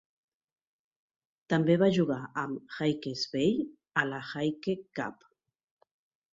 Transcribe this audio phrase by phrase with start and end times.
[1.55, 3.55] També va jugar amb Hawke's Bay
[4.05, 5.33] a la Hawke Cup.